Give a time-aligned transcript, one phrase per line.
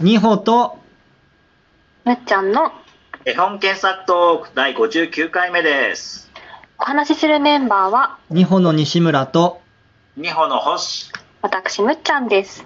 [0.00, 0.78] 二歩と
[2.04, 2.70] むっちゃんの
[3.24, 6.30] 絵本検索トーク第59回目です。
[6.78, 9.60] お話しするメンバーは二歩の西村と
[10.16, 11.10] 二歩の星。
[11.42, 12.64] 私むっちゃんです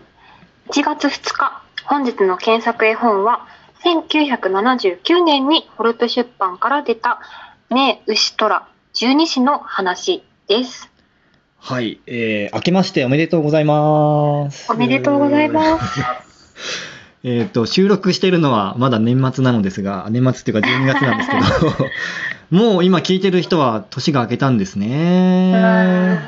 [0.72, 3.46] 1月2日本日の検索絵本は
[3.82, 7.22] 1979年にホルト出版から出た
[7.72, 10.90] 「ねえ牛虎十二支の話」です
[11.58, 14.70] はい、えー、明けましておめでとうございます。
[14.70, 16.02] おめでとうございます
[17.24, 21.36] えっ、と、収録しているのはまだ年末なのですが、年末っていうか12月なんですけ
[21.66, 21.90] ど、
[22.50, 26.20] もう今聞いてる人は年が明けたんですね。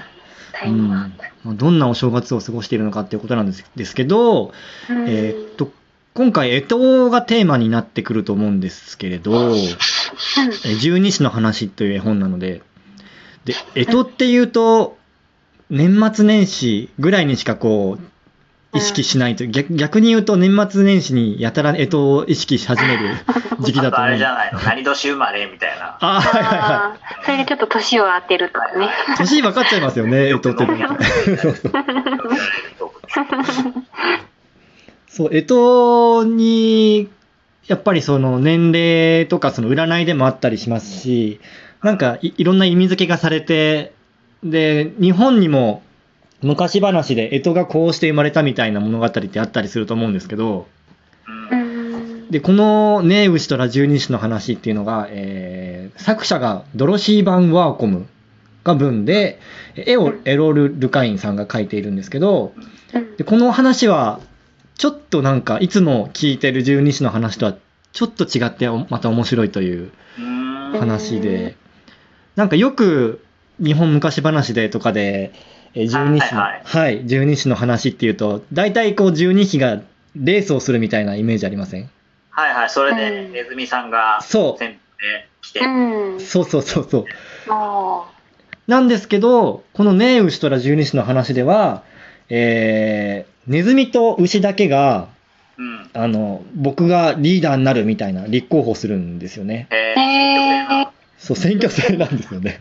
[0.64, 1.56] うん。
[1.56, 4.52] どんなお正月を過ごしているのかっていうことなんですですけど、
[4.88, 5.08] うん。
[5.08, 5.72] えーっと、
[6.14, 12.62] 今回、干支がテーマになってくると思うんですけれど、えー十二支の話という絵本なので、
[13.44, 14.96] で、干支っていうと、
[15.70, 18.13] 年末年始ぐらいにしかこう、
[18.74, 23.14] 意識しないと、逆逆に言うと年末年始にやたら干支を意識し始める
[23.60, 24.10] 時期だあとあと思う。
[24.12, 24.60] れじゃないの？
[24.60, 25.96] 何年生まれみたいな。
[26.00, 28.88] あーはいはいはあーそれでちょっと年を当てるとかねい。
[29.18, 31.36] 年分かっちゃいますよね、干支って。
[31.36, 31.72] そうそう。
[35.08, 35.42] そう、干
[36.24, 37.08] 支に、
[37.66, 41.40] やっぱりその年齢とかその占いでもあったりしますし、
[41.82, 43.92] なんかいいろんな意味付けがされて、
[44.42, 45.82] で、日本にも
[46.44, 50.66] 昔話で干支がこうして生まれたみたいな物語ってあったりすると思うんですけど、
[52.30, 58.06] で、このねえ牛とラ十二支の話っていうのが、えー作者がドロシー・バン・ワーコム
[58.64, 59.38] が文で、
[59.76, 62.52] 絵をエロル・ルカインさんが描いているんですけど、
[62.92, 64.20] うんでこの話は、
[64.76, 67.56] ちょっとなんか、いつも聞いてる十二支の話とは、
[67.92, 70.72] ちょっと違っておまた面白いといううん。
[70.78, 71.56] 話で、
[72.34, 73.23] なんかよく
[73.62, 75.32] 日本昔話でとかで、
[75.74, 76.62] えー十二支の、はい。
[76.64, 79.80] はい、十二支の話っていうと、大体こう十二支が
[80.16, 81.90] レースをするみたいなイメージありません？
[82.30, 82.96] はいはい、それうん
[83.32, 84.58] でネズミさんがそう。
[84.58, 84.78] 先で
[85.42, 86.20] 来て、うん。
[86.20, 87.04] そうそうそうそう。
[87.48, 88.04] あ。
[88.66, 91.82] なんですけど、このねえ牛とら十二支の話では、
[92.28, 95.08] えー、ネズミと牛だけが、
[95.58, 95.90] うん。
[95.92, 99.68] あの、僕がリーダーになるみたいな立候補するんですよね。
[99.70, 100.43] えー
[101.18, 102.60] そう、選挙制なんですよね。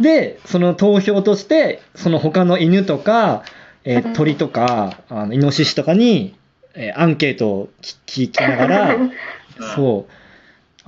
[0.00, 3.42] で、その投票として、その他の犬とか、
[3.84, 4.12] えーうん。
[4.14, 6.34] 鳥とか、あのイノシシとかに、
[6.74, 8.96] えーアンケートを聞聞きながら、
[9.76, 10.12] そう、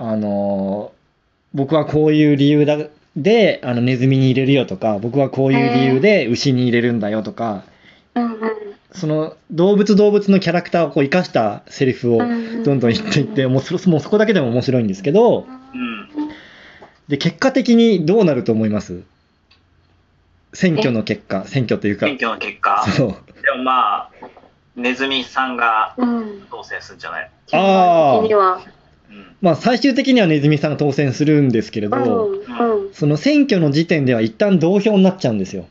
[0.03, 0.97] あのー
[1.53, 2.77] 僕はこういう理由だ
[3.15, 7.63] で、あの、ネズミに入れるよとか、僕はこういう理由で牛に入れるんだよとか、
[8.91, 12.25] その動物動物のキャラクターをこう生かしたセリフをど
[12.75, 16.16] んどん言っていって、もうそもうそこだけでも面白いんですけど、うん。
[17.07, 19.03] で、結果的にどうなると思います？
[20.53, 22.05] 選挙の結果、選挙というか。
[22.05, 23.07] 選、挙の結果、そう。
[23.43, 24.11] でもまあ、
[24.75, 27.31] ネズミさんがうん当選するんじゃない？
[29.09, 29.35] うん。
[29.41, 32.93] まあ最終的にはネズミさんが当選するんですけれど、うんうん。
[32.93, 35.65] その選挙の時点では一旦同票になっちゃうんですよ。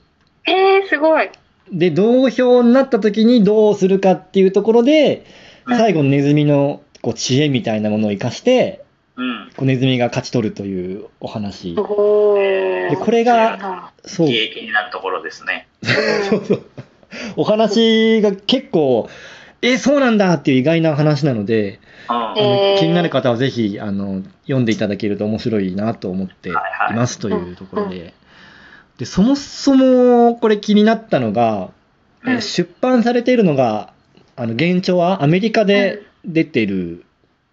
[0.47, 1.29] えー、すごい。
[1.73, 5.27] で、同票になった時にどうするかっていうところで、
[5.67, 5.77] うん。
[5.77, 8.85] 最後のネズミのこう知恵みたいなものを生かして、
[9.17, 9.51] うん。
[9.57, 11.75] こうネズミが勝ち取るというお話。
[11.75, 12.37] でこ
[13.11, 14.29] れがそう。
[14.29, 15.69] になるところですね。
[16.29, 16.63] そうそう。
[17.37, 19.09] お話が結構、
[19.63, 22.17] え、そうなんだっていう意外な話なので、うん。
[22.17, 26.53] あのえー気になる方はぜひあの読んでいただけると面白いなと思ってい
[26.95, 28.13] ますというところで。
[28.99, 31.71] で、そもそもこれ気になったのが、
[32.27, 33.93] えうん出版されているのが、
[34.37, 37.05] あの、現状はアメリカで出てる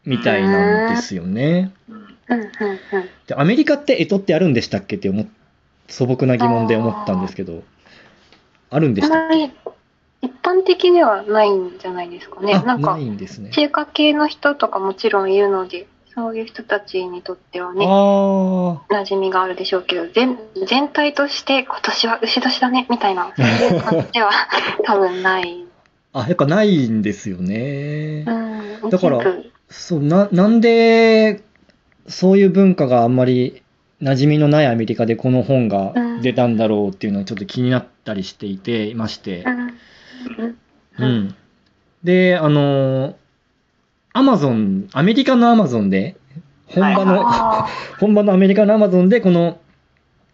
[0.05, 1.71] みたいなんですよね。
[1.89, 1.95] うん
[2.29, 5.27] うんうんうんで、アメリカって干支ってあるんでしたっけって思っ
[5.87, 7.63] 素朴な疑問で思ったんですけど、
[8.69, 9.51] あるんでしたっまり
[10.21, 12.53] 一般的ではないんじゃないですかね。
[12.53, 13.51] なんかないんですね。
[13.51, 17.89] 中華系の人とかもちろんいるので、そういう人たちにとってはね、あ
[18.89, 20.37] 馴染みがあるでしょうけど、全
[20.67, 24.31] 全体として今年は牛年だねみたいな、そういう感じでは
[24.85, 25.62] 多分ない。
[26.13, 26.21] あ。
[26.21, 28.25] あ、やっぱないんですよね。
[28.81, 29.19] うん、だから
[29.69, 31.43] そう、な、なんで、
[32.07, 33.63] そういう文化があんまり
[34.01, 39.45] 馴染みのないアメリカでこの本が出たんだろうっていうのはちょっと気になったりしていて、いまして
[40.99, 41.05] う。
[41.05, 41.35] ん。
[42.03, 43.15] で、あの、
[44.11, 46.17] アマゾン、アメリカのアマゾンで、
[46.67, 47.67] 本場の、 あ
[47.99, 49.59] 本場のアメリカのアマゾンでこの、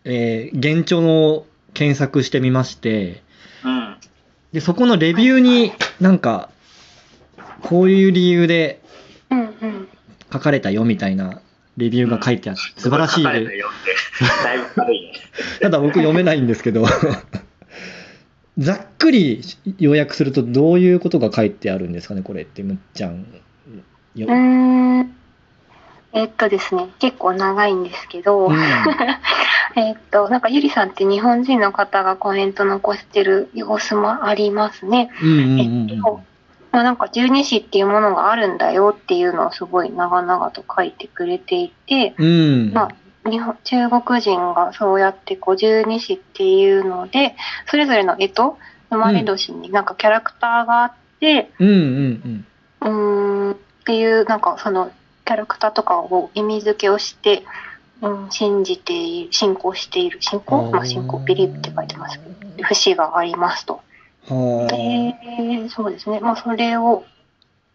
[0.03, 3.17] えー現状を検索してみまして、うん。
[4.53, 6.49] で、そこのレビューになんか、
[7.61, 8.81] こういう理由で
[10.31, 11.41] 書かれたよみたいな
[11.77, 13.49] レビューが書いてあって、素晴らしいだいぶ
[14.75, 15.13] 軽いね。
[15.61, 16.85] ただ僕読めないんですけど。
[18.57, 19.41] ざっくり
[19.77, 23.25] 要約するとどういうことが書いてあるんですかねこれってむっちゃん
[25.05, 25.15] ん。
[26.11, 28.55] えっとですね、結構長いんですけど、うん。
[29.75, 35.11] えっと、なんかゆりさんって日本人の方がコメント残してる様子もありますね。
[35.21, 36.21] えうんっと、
[36.71, 42.73] まあ、なんか十二支っていうものがあるんだよっていうのをすごい長々と書いてくれていて、うん。
[42.73, 42.89] ま
[43.25, 47.35] あ、日本中国人がそうやってこう十二支っていうので、
[47.67, 48.33] それぞれの干支、
[48.89, 52.45] 生まれ年になんかキャラクターがあって、うん。
[52.81, 54.91] うんっていうなんかその
[55.29, 57.43] キャラクターとかを意味付けをして、
[58.01, 60.71] うん、信じている信仰している信仰？
[60.71, 62.19] まあ信仰ビリーブって書いてます
[62.63, 63.79] 節がありますと。
[64.27, 67.03] はあ、でそうですねまあそれを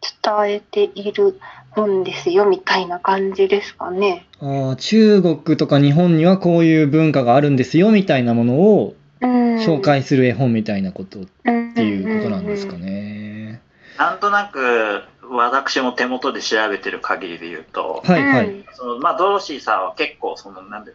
[0.02, 1.38] 伝えている
[1.80, 4.26] んですよみたいな感じですかね。
[4.40, 11.50] あー中国とか日本にはこういう文化があるんですよみたいなものをうん、紹介する絵本みたいなことっって
[11.84, 12.76] いうことなんですか。
[12.76, 13.62] ね。
[13.96, 18.48] なんとなく、私も手元で調べてる限りで言うと、はいはい。
[18.48, 20.92] うんそのまあ、ドロシーさんは結構、その、なんで、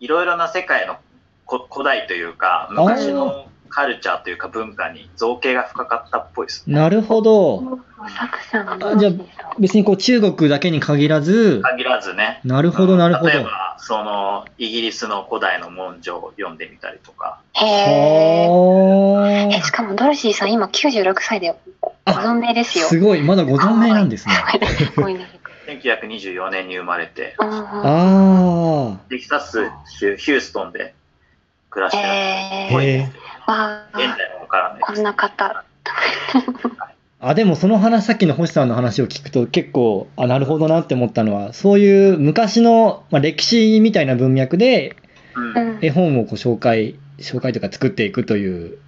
[0.00, 0.96] いろいろな世界の
[1.44, 6.74] こ古代というか、昔のカルチャーというか文化に造形が深かったっぽいですね。
[6.74, 7.78] なるほど。
[8.16, 9.12] 作者のあじゃあ
[9.58, 12.40] 別にこう中国だけに限らず、限らずね。
[12.44, 13.30] なるほどなるほど。
[13.30, 17.40] 例えば、その、イギリスの古代の文書を読んでみたりとか。
[17.54, 19.62] へえ。
[19.62, 22.86] しかもドロシーさん今96歳でごあ存命ですよ。
[22.86, 24.34] すごい、まだご存命なんですね。
[24.94, 25.38] すごいね。
[25.68, 27.48] 1924年に生まれて、うん
[27.84, 30.94] あテキサス州ヒューストンで
[31.70, 32.08] 暮らしてる。
[32.08, 32.10] え。
[32.10, 33.02] へえ。
[33.02, 33.08] わ
[33.48, 35.64] あ、現在もわからないですこんな方。
[37.20, 44.96] あ、でもその話、さっきの星さんの話を聞くと結構、あ、なるほどなって思ったのは、そういう昔の、まあ、歴史みたいな文脈で
[45.80, 48.78] 絵本をこう紹介、紹介というか作っていくという。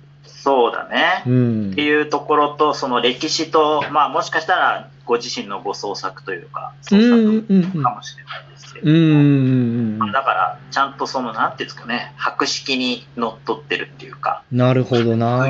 [0.43, 1.23] そうだね。
[1.27, 1.83] うんって。
[1.83, 15.41] いうところと、その歴史と、まあもしかしたらご自身のご創作というか、創うんうんうん作かもしれないですけど、うんうんうんだから、ちゃんとその、なんていうんですかね、博識にのっとってるっていうか、なるほどな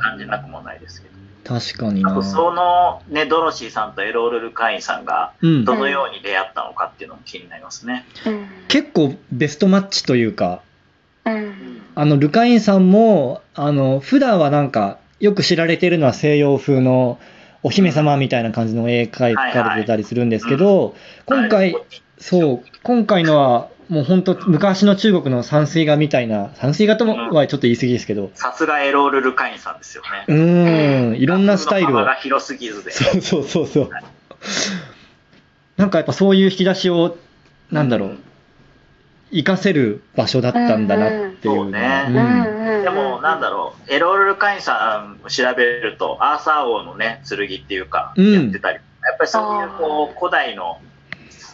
[0.00, 1.10] 感じなくもないですけど。
[1.44, 8.04] 確かになあと、そのね、ドロシーさんとエロール・ルカインさんが、うんどのように出会ったのかっていうのも気になりますね。
[8.26, 8.46] うん。
[8.68, 10.60] 結構ベストマッチというか、うん。
[11.94, 17.18] あの、ルカインさんも、あの、普段はなんか、よく知られているのは西洋風の
[17.62, 20.94] お姫様みたいな感じの絵描かれてたりするんですけど、
[21.26, 21.76] 今回、
[22.18, 30.24] そう、今回のは、もう本当昔の中国の山水画みたいな、山水画ともはちょっと言い過ぎですけど、さすがエロール・ルカインさんですよね。
[30.28, 32.06] うーん、いろんなスタイルを。
[32.22, 32.92] 広すぎずで。
[32.92, 33.90] そうそうそうそう。
[35.76, 37.16] なんかやっぱそういう引き出しを、
[37.72, 38.18] なんだろう、
[39.30, 42.04] 活かせる場所だったんだなっていうのは。
[42.08, 42.76] うんうん。
[42.78, 42.84] うん。
[42.84, 48.32] でも、なんだろう、エロール・ルカインさんを調べると、アーサー王のね、剣っていうか、うん。
[48.32, 48.80] やってたり、や
[49.14, 50.80] っぱりそういう、こう、古代の、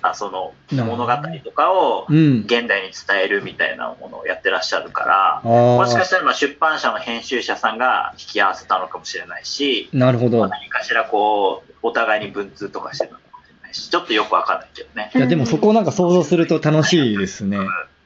[0.02, 1.12] あその、物語
[1.44, 2.40] とかを、うん。
[2.46, 5.76] 現代に伝えるみたいなものをやってらっしゃるから、あー。
[5.76, 10.46] もしかしたらまあ出版社の編集者さんが引き合わせたのかもしれないし、なるほど。
[10.48, 13.35] 何かしらこう、お互いに文通とかしてたのかもしれ
[13.66, 15.10] ないし、ちょっとよくわかんないけどね。
[15.14, 17.58] いや、でもそこをなんか想像すると楽しいですね。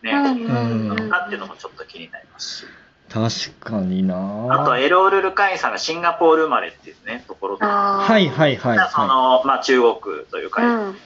[0.02, 0.24] ね、うん。
[0.24, 0.90] うん。
[0.90, 1.10] うん。
[1.10, 2.66] かっていうのもちょっと気になりますし。
[3.10, 4.14] 確かにな
[4.50, 5.72] あとはエロール・ルカインさん。
[5.72, 9.94] がシンガポール生まれっていうね、ところと、あーはいはいはいそはの、まあ中国
[10.30, 10.96] といううか、ん。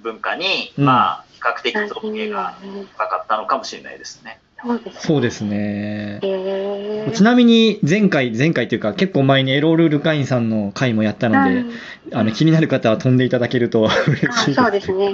[0.00, 0.84] 文化に、うん。
[0.84, 2.56] まあ比較的造形が
[2.94, 4.40] 深かったのかもしれないですね。
[4.62, 5.00] そうですい。
[5.00, 6.18] そうですね。
[6.22, 11.70] へーちなみに前回、前回というか結構前にエロール・ルカインさんの回もやったので、うん
[12.12, 15.06] あの気になる方は飛んでいただけると 嬉あしいそうですね。
[15.06, 15.10] う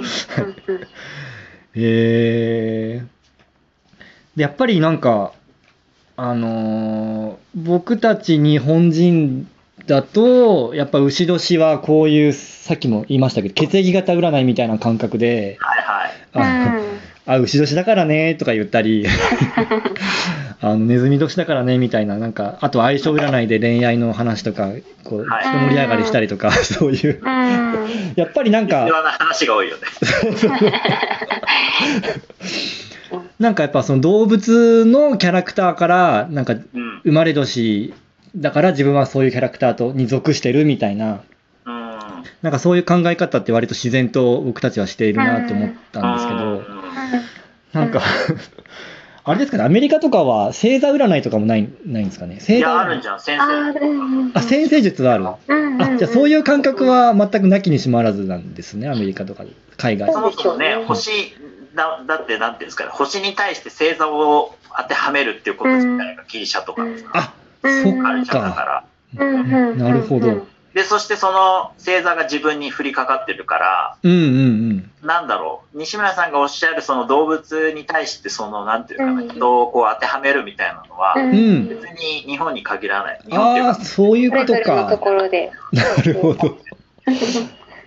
[0.71, 0.81] んうんへ
[1.75, 3.03] え
[4.35, 5.31] でやっぱりなんか
[6.17, 9.47] あのー僕たち日本人
[9.87, 16.92] だとやっぱ牛年はこういうさっきも言いましたけど血液型占いみたいな感覚ではいはい。
[17.25, 19.05] あ牛年だからねとか言ったり
[20.61, 24.71] あのネズミ年だからねみたいななんかあと相性占いで恋愛の話とか
[25.03, 28.13] こうはい一盛り上がりしたりとかそういううん。
[28.15, 29.83] やっぱりなんか必要な話が多いよね。
[33.39, 36.63] なんかやっぱその動物のキャラクターからなんかうん。
[37.03, 37.93] 生まれ年
[38.35, 41.19] だから自分はそういうキャラクターとに属してるみたいな
[41.65, 41.73] うん。
[42.41, 46.65] なんかそういう考え方って割と自然と僕たちはしているなと思ったんですけうどん
[47.73, 48.01] なんか
[49.25, 52.35] あれですかねアメリカとかは星座占いとかもないないんですかね？
[52.35, 54.31] い星座や、あるん占いじゃん、先あ生。
[54.33, 59.43] あ先生術はあるうんうんあじゃあそういう感覚は全くなきにしもあらずなんですねアメリカとか
[59.77, 60.11] 海外。
[60.11, 61.33] そもそもね、星
[61.73, 68.83] だ、だってなんていうんですかね、星に対して星座を当てはめるっていうこと自体がギリシャとかあうんカルチャーだそっから。
[69.17, 69.77] うんうんうん。
[69.79, 83.21] なるほどで、そしてその星座が自分に降りかかってるから、うんうんなんだろう、西村さんがおっしゃるその動物に対してその、なんていうかな、うん人をこう当てはめるみたいなのは、うんうん別に日本に限らない。
[83.25, 83.33] うん。
[83.33, 84.97] ああ、日本っていうか、そういうことそれぞれのとか。
[84.97, 85.51] ころで。
[85.71, 86.57] なるほど。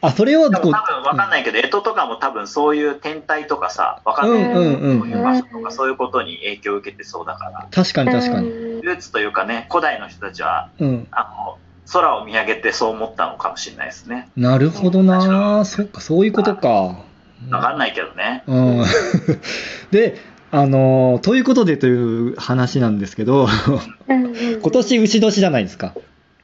[0.02, 8.48] あ、それを多分わかんないけど、干支とかも多分そういう天体とかさ、わかんないけど、うんうんうんそういう場所とかそういうことに影響を受けてそうだから、確かに確かに。
[8.48, 8.82] に。
[8.82, 11.08] ルーツというかね、古代の人たちは、うん。
[11.10, 11.58] あの、
[11.92, 14.28] 空を見上げてそう思ったのかもしれないですね。
[14.36, 15.64] なるほどな。
[15.64, 16.68] そっか、そういうことか。
[17.50, 18.42] わかんないけどね。
[18.46, 18.84] うん。
[19.90, 20.16] で、
[20.50, 23.48] あの、ということでという話なんですけど、
[24.08, 25.94] うんうん今年牛年じゃないですか。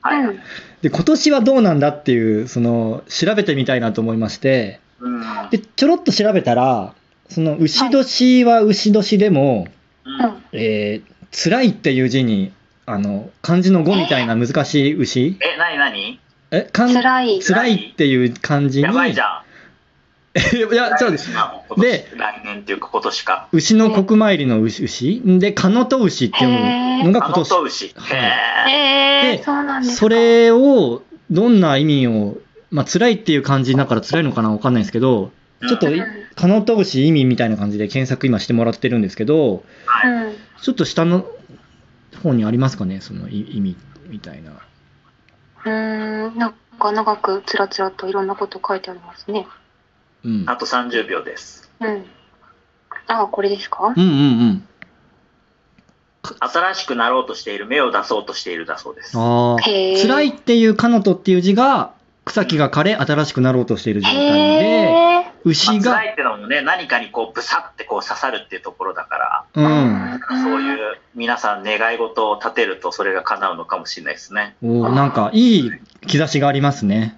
[0.01, 0.21] はい。
[0.23, 0.39] うん
[0.83, 5.23] で、今年はどうなんだっていう、その、調べてみたいなと思いまして、うん。
[5.51, 6.93] で、ちょろっと調べたら、
[7.29, 9.69] その、牛年は牛年でも、
[10.05, 12.53] うんえー、辛いっていう字に、
[12.87, 15.39] あの、漢字の語みたいな難しい牛？
[15.41, 16.21] え、なになに
[16.51, 17.41] え、漢辛い。
[17.41, 19.43] 辛いっていう漢字に、やばいじゃん。
[20.57, 21.31] いや、そうです。
[21.77, 23.49] で来年っていうか今年か。
[23.53, 27.49] 牛の国参りの牛牛で、カノト牛っていうのが今年。
[27.49, 27.93] と牛。
[27.95, 28.17] は
[28.67, 30.01] いへえー、でそうなんですか。
[30.01, 32.39] それを、どんな意味を、
[32.71, 35.87] まあ、辛いっていう漢字だから辛いのかなわかんないですけど、ーちょっと
[36.35, 40.37] カノト牛意味みたいな感じで検索今してもらってるんですけど、はいうん。
[40.61, 41.27] ちょっと下の
[42.23, 43.77] 方にありますかね、その意意味
[44.09, 44.51] みたいな。
[45.65, 49.47] うーん、なんか長くつらつらといろんなこと書いてありますね。
[50.25, 50.45] うん。
[50.47, 51.71] あと30秒です。
[51.81, 52.05] うん。
[53.07, 53.93] あ、これですか？
[53.97, 54.15] うんうんう
[54.55, 54.69] ん。
[56.39, 59.13] 新しくなろうとしている、目を出そうとしているだそうです。
[59.13, 64.19] 辛いっていうカノトっていう字が、草木が枯れ、新しくなろうとしている状態
[64.61, 64.92] で、
[65.45, 70.21] 牛あ、辛が、いってのもね、何かにこう、ブサってこう刺さるっていうところだから、うん。
[70.43, 74.55] そういう皆さん願い事を立てるとそれが叶うのかもしれないですね。
[74.63, 75.71] おーなんか、いい
[76.07, 77.11] 兆しがありますね。